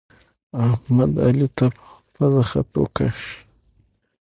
احمد، 0.67 1.11
علي 1.25 1.47
ته 1.57 1.65
په 1.75 1.79
پزه 2.13 2.43
خط 2.49 2.71
وکيښ. 2.81 3.19